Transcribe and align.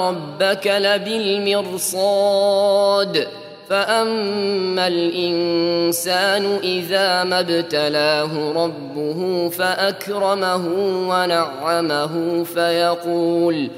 ربك 0.00 0.66
لبالمرصاد. 0.66 1.86
فأما 3.68 4.86
الإنسان 4.86 6.58
إذا 6.62 7.24
ما 7.24 7.40
ابتلاه 7.40 8.52
ربه 8.52 9.48
فأكرمه 9.48 10.66
ونعمه 11.08 12.44
فيقول 12.44 13.70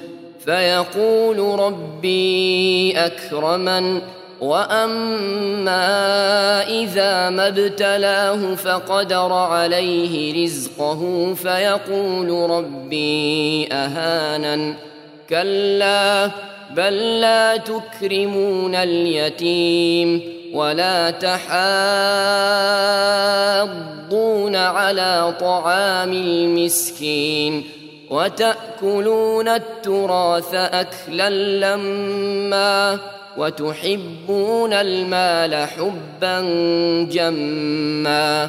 فيقول 0.44 1.60
ربي 1.60 2.98
أكرمن. 2.98 4.00
وأما 4.40 5.78
إذا 6.68 7.30
ما 7.30 7.48
ابتلاه 7.48 8.54
فقدر 8.54 9.32
عليه 9.32 10.44
رزقه 10.44 11.34
فيقول 11.34 12.50
ربي 12.50 13.68
أهانن. 13.72 14.74
كلا 15.28 16.30
بل 16.70 17.20
لا 17.20 17.56
تكرمون 17.56 18.74
اليتيم 18.74 20.22
ولا 20.52 21.10
تحاضون 21.10 21.48
على 24.56 25.34
طعام 25.40 26.12
المسكين 26.12 27.64
وتأكلون 28.10 29.48
التراث 29.48 30.54
أكلا 30.54 31.30
لما 31.30 32.98
وتحبون 33.36 34.72
المال 34.72 35.68
حبا 35.68 36.40
جما 37.10 38.48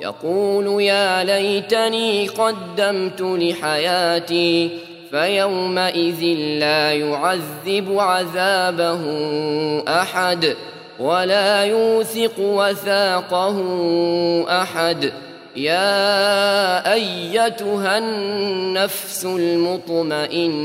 يقول 0.00 0.82
يا 0.82 1.24
ليتني 1.24 2.28
قدمت 2.28 3.20
لحياتي 3.20 4.70
فيومئذ 5.10 6.24
لا 6.60 6.92
يعذب 6.92 7.98
عذابه 7.98 9.02
أحد 9.88 10.56
ولا 10.98 11.64
يوثق 11.64 12.38
وثاقه 12.38 13.58
أحد. 14.62 15.12
يا 15.56 16.92
أيتها 16.92 17.98
النفس 17.98 19.24
المطمئنة 19.24 20.62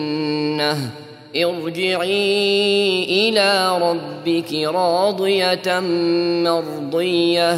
ارجعي 1.35 3.03
إلى 3.03 3.77
ربك 3.81 4.53
راضية 4.53 5.79
مرضية. 6.43 7.57